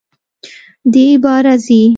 [0.93, 1.81] دی باره ځي!